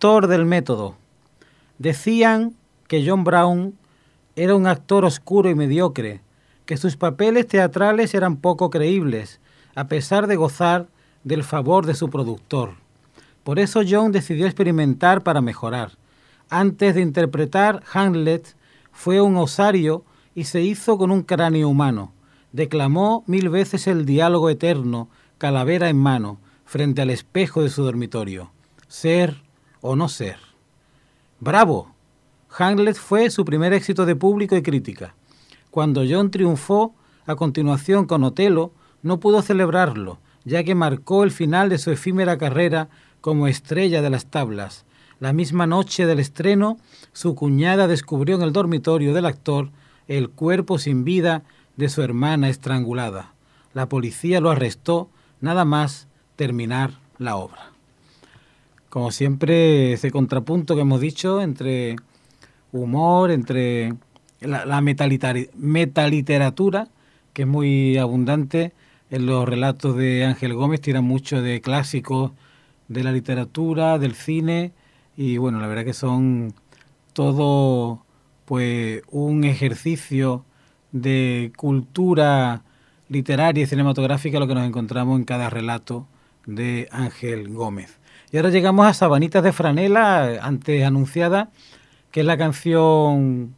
[0.04, 0.97] Del método.
[1.78, 2.58] Decían
[2.89, 3.74] que John Brown
[4.36, 6.20] era un actor oscuro y mediocre,
[6.66, 9.39] que sus papeles teatrales eran poco creíbles,
[9.76, 10.88] a pesar de gozar
[11.24, 12.74] del favor de su productor.
[13.45, 15.93] Por eso John decidió experimentar para mejorar.
[16.49, 18.58] Antes de interpretar Hamlet,
[18.91, 20.04] fue un osario
[20.36, 22.12] y se hizo con un cráneo humano.
[22.51, 28.51] Declamó mil veces el diálogo eterno, calavera en mano, frente al espejo de su dormitorio.
[28.89, 29.42] Ser
[29.84, 30.38] o no ser.
[31.39, 31.93] ¡Bravo!
[32.57, 35.13] Hamlet fue su primer éxito de público y crítica.
[35.69, 38.71] Cuando John triunfó a continuación con Otelo,
[39.01, 42.89] no pudo celebrarlo, ya que marcó el final de su efímera carrera
[43.21, 44.86] como estrella de las tablas.
[45.19, 46.77] La misma noche del estreno,
[47.11, 49.69] su cuñada descubrió en el dormitorio del actor
[50.07, 51.43] el cuerpo sin vida
[51.75, 53.34] de su hermana estrangulada.
[53.73, 55.09] La policía lo arrestó
[55.41, 56.07] nada más
[56.38, 57.72] terminar la obra.
[58.93, 61.95] Como siempre, ese contrapunto que hemos dicho entre
[62.71, 63.95] humor, entre
[64.39, 66.89] la, la metaliteratura,
[67.33, 68.71] que es muy abundante
[69.09, 72.33] en los relatos de Ángel Gómez, tira mucho de clásicos
[72.87, 74.73] de la literatura, del cine,
[75.17, 76.53] y bueno, la verdad que son
[77.13, 78.05] todo
[78.45, 80.45] pues un ejercicio
[80.91, 82.61] de cultura
[83.09, 86.05] literaria y cinematográfica lo que nos encontramos en cada relato
[86.45, 88.03] de Ángel Gómez.
[88.34, 91.51] Y ahora llegamos a Sabanitas de Franela, antes anunciada,
[92.09, 93.53] que es la canción,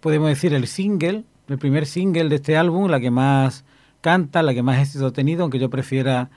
[0.00, 3.64] podemos decir, el single, el primer single de este álbum, la que más
[4.02, 6.28] canta, la que más éxito ha tenido, aunque yo prefiera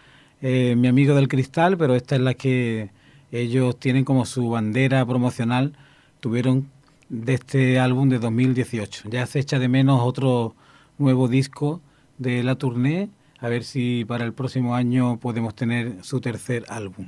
[0.41, 2.91] eh, Mi amigo del cristal, pero esta es la que
[3.33, 5.73] ellos tienen como su bandera promocional,
[6.21, 6.69] tuvieron
[7.09, 9.09] de este álbum de 2018.
[9.09, 10.55] Ya se echa de menos otro
[10.97, 11.81] nuevo disco
[12.17, 17.07] de la tournée, a ver si para el próximo año podemos tener su tercer álbum.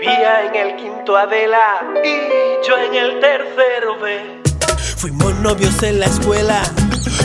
[0.00, 4.42] Vivía en el quinto Adela y yo en el tercero B.
[4.96, 6.62] Fuimos novios en la escuela,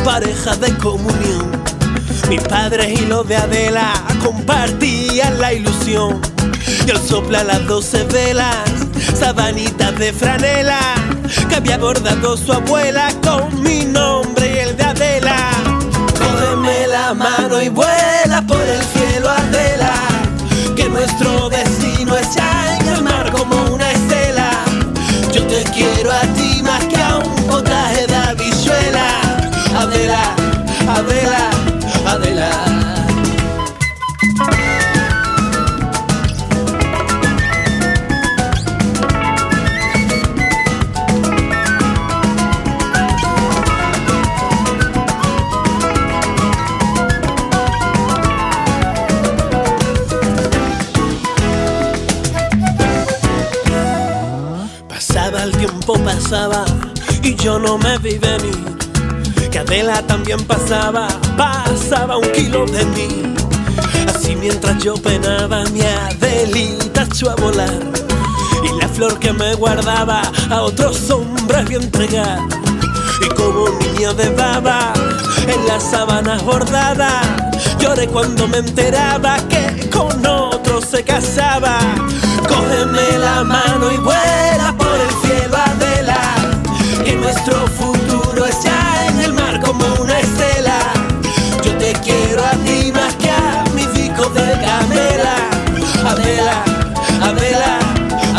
[0.03, 1.63] pareja de comunión.
[2.29, 3.91] Mi padre y lo de Adela
[4.23, 6.21] compartían la ilusión.
[6.85, 8.69] Y el sopla las doce velas,
[9.15, 10.79] sabanitas de franela,
[11.49, 15.49] que había bordado su abuela con mi nombre y el de Adela.
[16.19, 19.93] Cógeme la mano y vuela por el cielo, Adela,
[20.75, 21.78] que nuestro destino
[25.79, 26.48] quiero a ti
[57.41, 58.77] yo no me vi venir.
[59.51, 63.33] Que Adela también pasaba, pasaba un kilo de mí.
[64.07, 67.79] Así mientras yo penaba, mi Adelita echó a volar.
[68.63, 72.39] Y la flor que me guardaba a otros hombres vi entregar.
[73.25, 74.93] Y como niño de baba,
[75.47, 77.25] en las sábanas bordadas,
[77.79, 81.79] lloré cuando me enteraba que con otro se casaba.
[82.47, 84.88] Cógeme la mano y vuela por
[87.15, 90.79] nuestro futuro es ya en el mar como una estela.
[91.63, 95.35] Yo te quiero a ti más que a mi disco de camela.
[96.05, 96.63] A vela,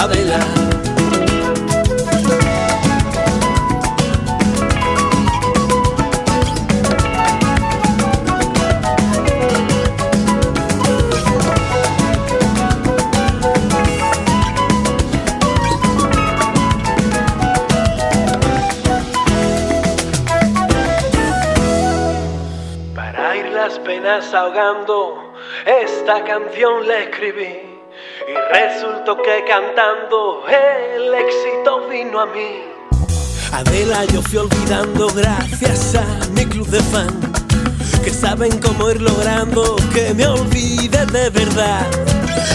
[0.02, 0.06] a
[26.10, 27.44] esta canción la escribí
[28.26, 32.64] y resultó que cantando el éxito vino a mí.
[33.52, 37.20] Adela yo fui olvidando gracias a mi club de fan
[38.02, 41.86] que saben cómo ir logrando que me olvide de verdad.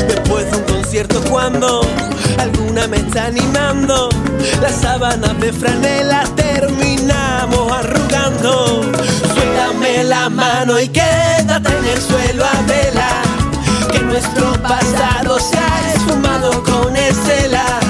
[0.06, 1.82] Después de un concierto cuando
[2.38, 4.10] alguna me está animando,
[4.62, 8.82] las sábanas de franela terminamos arrugando.
[9.34, 13.25] Suéltame la mano y quédate en el suelo a vela, que
[14.16, 17.85] nuestro pasado se ha esfumado con Estela.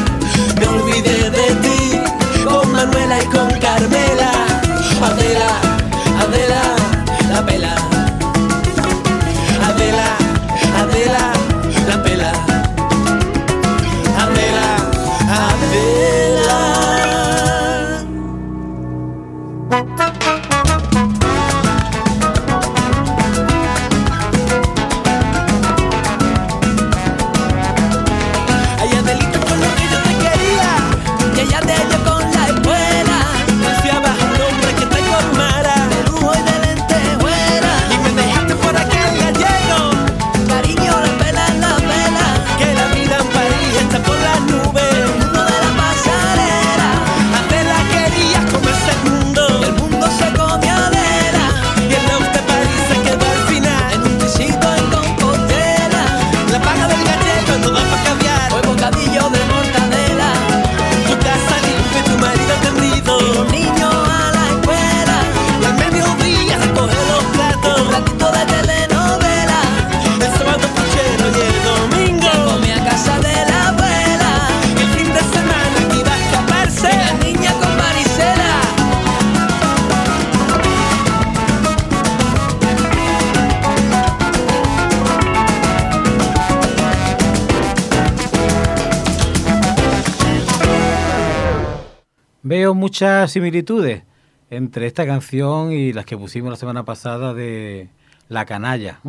[92.45, 94.03] Veo muchas similitudes
[94.51, 97.89] entre esta canción y las que pusimos la semana pasada de
[98.29, 98.99] La Canalla.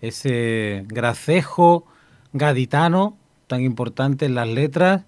[0.00, 1.86] Ese gracejo
[2.32, 3.16] gaditano
[3.46, 5.04] tan importante en las letras,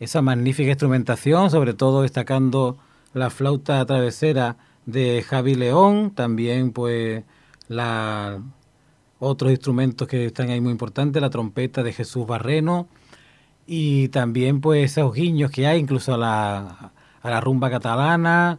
[0.00, 2.76] esa magnífica instrumentación, sobre todo destacando
[3.14, 4.56] la flauta travesera
[4.86, 7.22] de Javi León, también pues
[7.68, 8.40] la
[9.20, 12.88] otros instrumentos que están ahí muy importantes, la trompeta de Jesús Barreno
[13.64, 16.92] y también pues esos guiños que hay incluso a la,
[17.22, 18.58] a la rumba catalana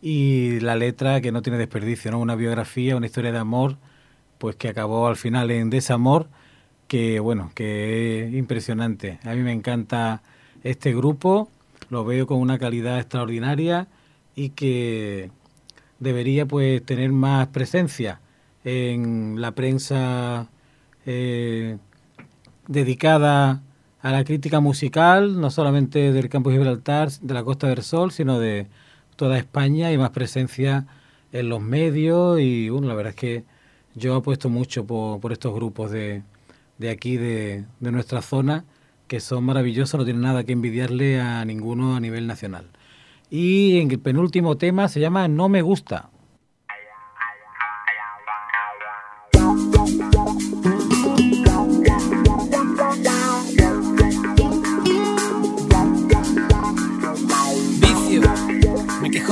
[0.00, 2.20] y la letra que no tiene desperdicio, ¿no?
[2.20, 3.76] Una biografía, una historia de amor,
[4.38, 6.28] pues que acabó al final en desamor,
[6.88, 9.18] que bueno, que es impresionante.
[9.24, 10.22] A mí me encanta
[10.62, 11.48] este grupo,
[11.90, 13.88] lo veo con una calidad extraordinaria
[14.34, 15.30] y que
[16.00, 18.20] debería pues tener más presencia
[18.64, 20.48] en la prensa
[21.06, 21.78] eh,
[22.66, 23.62] dedicada
[24.04, 28.12] a la crítica musical, no solamente del campo de Gibraltar, de la Costa del Sol,
[28.12, 28.66] sino de
[29.16, 30.86] toda España y más presencia
[31.32, 33.44] en los medios y bueno, la verdad es que
[33.94, 36.22] yo apuesto mucho por, estos grupos de,
[36.76, 38.66] de aquí, de, de, nuestra zona,
[39.08, 42.66] que son maravillosos, no tienen nada que envidiarle a ninguno a nivel nacional.
[43.30, 46.10] Y en el penúltimo tema se llama No me gusta.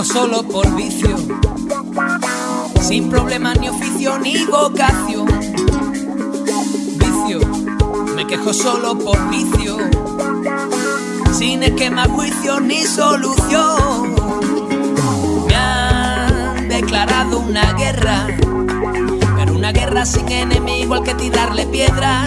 [0.01, 1.16] Solo por vicio,
[2.80, 5.28] sin problemas ni oficio ni vocación.
[6.97, 7.40] Vicio,
[8.16, 9.76] me quejo solo por vicio,
[11.32, 14.14] sin esquema, juicio ni solución.
[15.47, 18.26] Me han declarado una guerra,
[19.36, 22.24] pero una guerra sin enemigo al que tirarle piedra,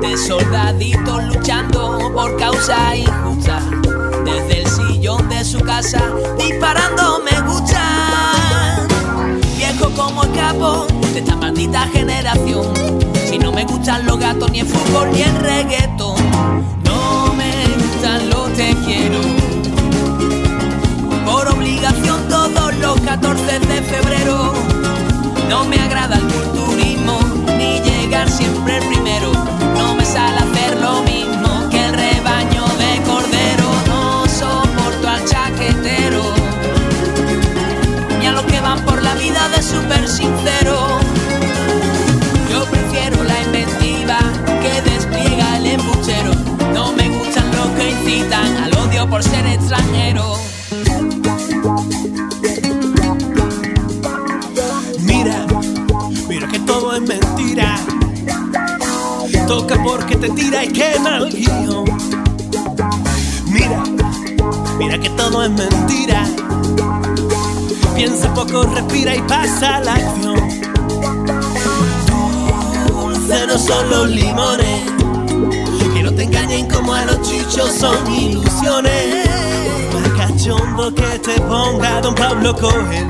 [0.00, 3.60] de soldaditos luchando por causa injusta
[4.26, 6.02] desde el sillón de su casa
[6.36, 7.80] disparando me gusta.
[9.56, 12.66] Viejo como escapo de esta maldita generación.
[13.28, 16.16] Si no me gustan los gatos, ni el fútbol, ni el reggaetón.
[16.84, 17.52] No me
[17.82, 19.20] gustan los te quiero.
[21.24, 24.52] Por obligación todos los 14 de febrero.
[25.48, 27.18] No me agrada el culturismo,
[27.56, 29.30] ni llegar siempre primero.
[29.76, 30.55] No me sale
[39.18, 40.98] de súper sincero.
[42.50, 44.18] Yo prefiero la inventiva
[44.60, 46.32] que despliega el embuchero.
[46.74, 50.34] No me gustan los que incitan al odio por ser extranjero.
[55.00, 55.46] Mira,
[56.28, 57.78] mira que todo es mentira.
[59.46, 61.84] Toca porque te tira y quema el guion.
[63.46, 63.82] Mira,
[64.78, 66.26] mira que todo es mentira
[67.96, 70.36] Piensa poco, respira y pasa la acción.
[72.88, 74.82] Dulce no son los limones,
[75.94, 79.26] que no te engañen como a los chichos son ilusiones.
[80.14, 83.06] cachondo que te ponga Don Pablo Coelho.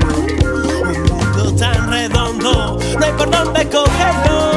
[0.81, 4.51] Un mundo tan redondo, no hay por dónde cogerlo.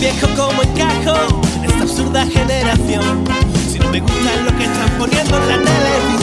[0.00, 3.24] Viejo como encajo en esta absurda generación.
[3.70, 6.21] Si no me gusta lo que están poniendo en la televisión,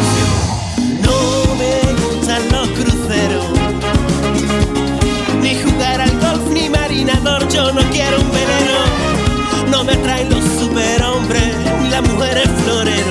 [7.49, 9.70] yo no quiero un velero.
[9.70, 11.53] No me atraen los superhombres
[11.89, 13.09] las mujeres floreros.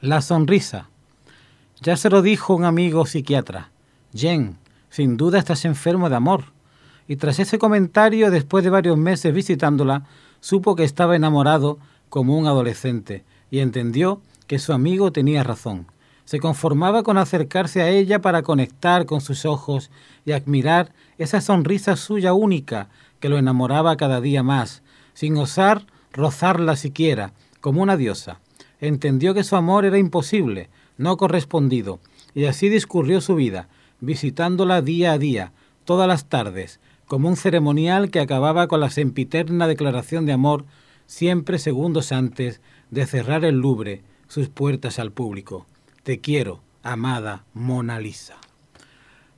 [0.00, 0.88] La sonrisa.
[1.82, 3.70] Ya se lo dijo un amigo psiquiatra.
[4.14, 4.56] Jen,
[4.88, 6.44] sin duda estás enfermo de amor.
[7.06, 10.04] Y tras ese comentario, después de varios meses visitándola,
[10.40, 11.78] supo que estaba enamorado
[12.08, 15.86] como un adolescente y entendió que su amigo tenía razón.
[16.24, 19.90] Se conformaba con acercarse a ella para conectar con sus ojos
[20.24, 22.88] y admirar esa sonrisa suya única
[23.20, 24.82] que lo enamoraba cada día más,
[25.14, 28.40] sin osar rozarla siquiera, como una diosa.
[28.80, 32.00] Entendió que su amor era imposible, no correspondido,
[32.34, 33.68] y así discurrió su vida,
[34.00, 35.52] visitándola día a día,
[35.84, 40.64] todas las tardes, como un ceremonial que acababa con la sempiterna declaración de amor,
[41.06, 42.60] siempre segundos antes
[42.90, 45.66] de cerrar el Louvre sus puertas al público.
[46.04, 48.36] Te quiero, amada Mona Lisa.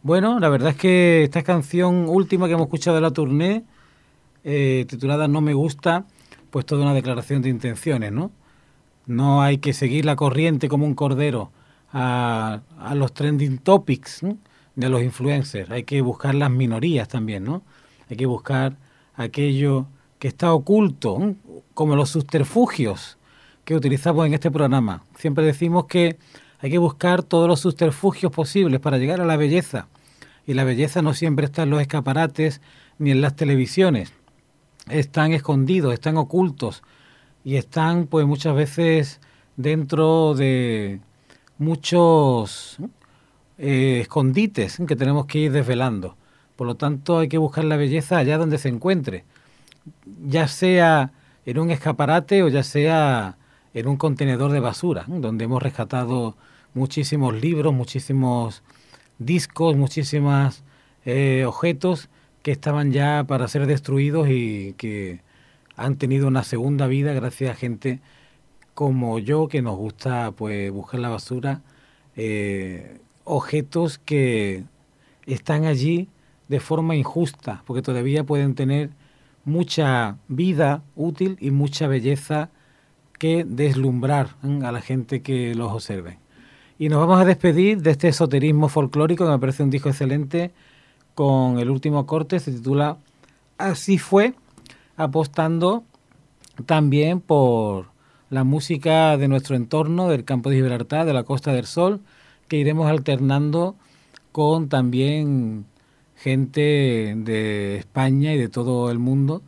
[0.02, 3.64] Bueno, la verdad es que esta canción última que hemos escuchado de la tournée,
[4.44, 6.06] eh, titulada No me gusta,
[6.50, 8.30] pues toda una declaración de intenciones, ¿no?
[9.06, 11.50] No hay que seguir la corriente como un cordero
[11.92, 12.60] a,
[12.94, 14.20] los trending topics
[14.74, 17.62] de los influencers, hay que buscar las minorías también, ¿no?
[18.08, 18.76] Hay que buscar
[19.14, 19.86] aquello
[20.18, 21.34] que está oculto,
[21.74, 23.18] como los subterfugios
[23.64, 25.04] que utilizamos en este programa.
[25.16, 26.18] Siempre decimos que
[26.60, 29.88] hay que buscar todos los subterfugios posibles para llegar a la belleza.
[30.46, 32.60] Y la belleza no siempre está en los escaparates
[32.98, 34.12] ni en las televisiones.
[34.88, 36.82] Están escondidos, están ocultos
[37.44, 39.20] y están pues muchas veces
[39.56, 41.00] dentro de
[41.58, 42.78] muchos
[43.58, 46.16] eh, escondites que tenemos que ir desvelando.
[46.56, 49.24] Por lo tanto hay que buscar la belleza allá donde se encuentre,
[50.26, 51.12] ya sea
[51.46, 53.36] en un escaparate o ya sea
[53.74, 56.36] en un contenedor de basura, donde hemos rescatado
[56.74, 58.62] muchísimos libros, muchísimos
[59.18, 60.62] discos, muchísimos
[61.04, 62.08] eh, objetos
[62.42, 65.20] que estaban ya para ser destruidos y que
[65.76, 68.00] han tenido una segunda vida gracias a gente
[68.74, 71.62] como yo que nos gusta pues buscar la basura,
[72.16, 74.64] eh, objetos que
[75.26, 76.08] están allí
[76.48, 78.90] de forma injusta, porque todavía pueden tener
[79.44, 82.50] mucha vida útil y mucha belleza
[83.18, 86.18] que deslumbrar a la gente que los observe.
[86.78, 90.52] Y nos vamos a despedir de este esoterismo folclórico, que me parece un disco excelente,
[91.14, 92.98] con el último corte, se titula
[93.58, 94.34] Así fue,
[94.96, 95.84] apostando
[96.66, 97.86] también por
[98.30, 102.00] la música de nuestro entorno, del campo de Gibraltar, de la Costa del Sol,
[102.48, 103.76] que iremos alternando
[104.32, 105.66] con también
[106.16, 109.42] gente de España y de todo el mundo,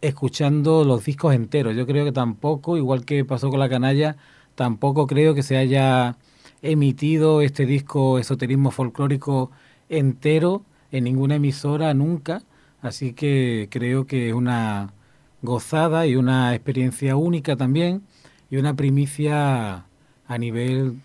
[0.00, 1.76] escuchando los discos enteros.
[1.76, 4.16] Yo creo que tampoco, igual que pasó con la canalla,
[4.54, 6.16] tampoco creo que se haya
[6.62, 9.50] emitido este disco Esoterismo Folclórico
[9.88, 10.62] entero
[10.92, 12.42] en ninguna emisora nunca,
[12.82, 14.92] así que creo que es una
[15.42, 18.02] gozada y una experiencia única también
[18.50, 19.86] y una primicia
[20.26, 21.00] a nivel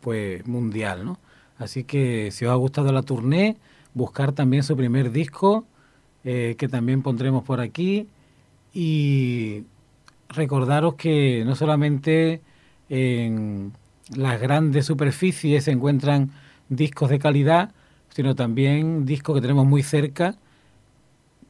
[0.00, 1.18] pues mundial, ¿no?
[1.58, 3.56] Así que si os ha gustado la tournée,
[3.94, 5.64] buscar también su primer disco,
[6.24, 8.08] eh, que también pondremos por aquí,
[8.72, 9.64] y
[10.28, 12.40] recordaros que no solamente
[12.88, 13.72] en
[14.14, 16.30] las grandes superficies se encuentran
[16.68, 17.72] discos de calidad,
[18.14, 20.36] sino también discos que tenemos muy cerca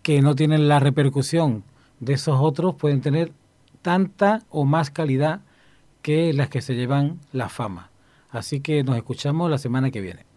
[0.02, 1.64] que no tienen la repercusión
[2.00, 3.32] de esos otros, pueden tener
[3.82, 5.42] tanta o más calidad
[6.02, 7.90] que las que se llevan la fama.
[8.30, 10.31] Así que nos escuchamos la semana que viene.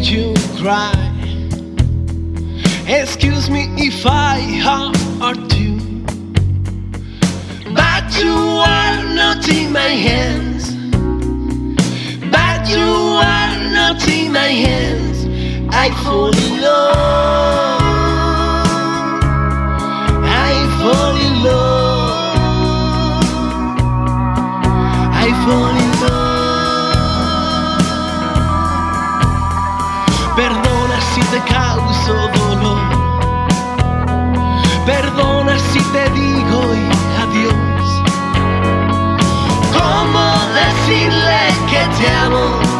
[0.00, 0.94] Make you cry.
[2.86, 5.76] Excuse me if I hurt you.
[7.74, 10.70] But you are not in my hands.
[12.30, 12.90] But you
[13.32, 15.26] are not in my hands.
[15.70, 17.80] I fall in love.
[20.24, 22.30] I fall in love.
[25.12, 25.79] I fall in love.
[30.36, 32.80] Perdona si te causo dolor.
[34.86, 36.62] Perdona si te digo
[37.22, 38.02] adiós.
[39.72, 42.79] ¿Cómo decirle que te amo?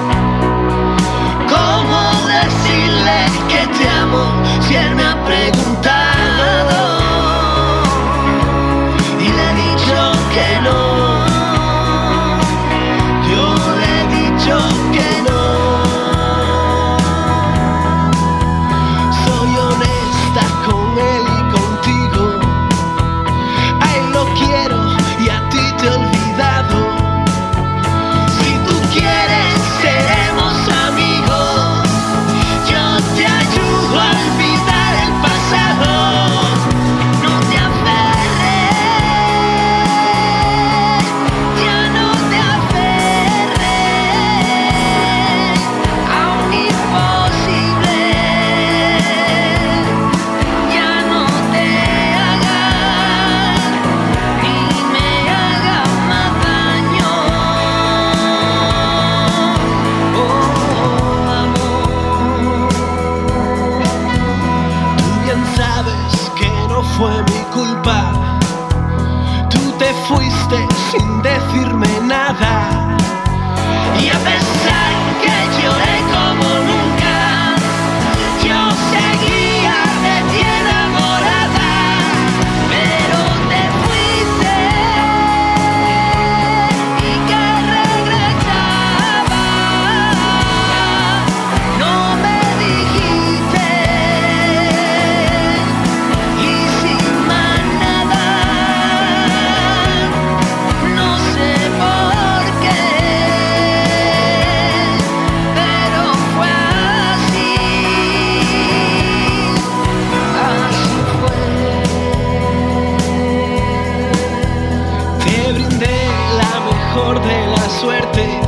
[117.09, 118.47] de las suertes.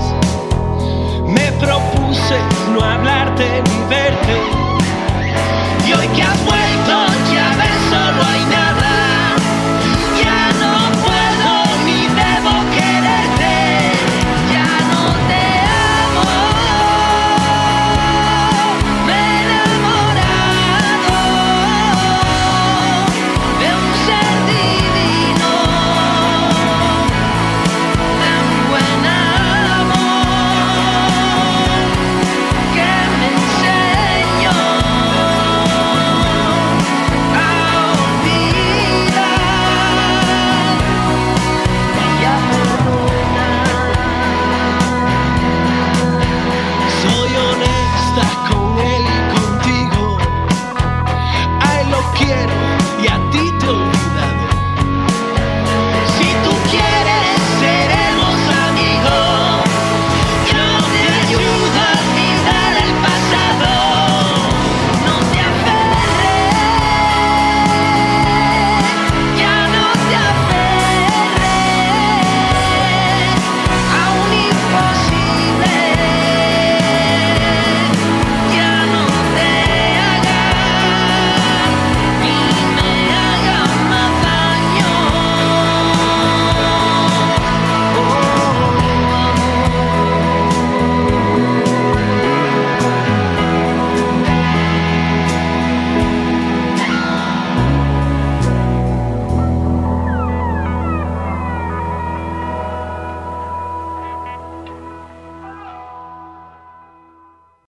[1.26, 2.38] Me propuse
[2.72, 4.36] no hablarte ni verte.
[5.88, 6.61] Y hoy que has vuelto.